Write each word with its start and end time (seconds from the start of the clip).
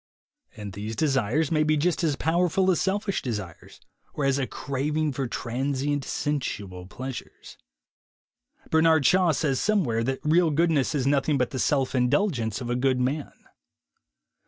And 0.57 0.73
these 0.73 0.95
desires 0.95 1.51
may 1.51 1.61
be 1.61 1.77
just 1.77 2.03
as 2.03 2.15
powerful 2.15 2.71
as 2.71 2.81
selfish 2.81 3.21
desires, 3.21 3.79
or 4.15 4.25
as 4.25 4.39
a 4.39 4.47
craving 4.47 5.11
for 5.13 5.27
tran 5.27 5.75
sient 5.75 6.05
sensual 6.05 6.87
pleasures. 6.87 7.55
Bernard 8.71 9.05
Shaw 9.05 9.31
says 9.31 9.59
some 9.59 9.83
where 9.83 10.03
that 10.03 10.17
real 10.23 10.49
goodness 10.49 10.95
is 10.95 11.05
nothing 11.05 11.37
but 11.37 11.51
the 11.51 11.59
self 11.59 11.93
indulgence 11.93 12.61
of 12.61 12.69
a 12.71 12.75
good 12.75 12.99
man. 12.99 13.45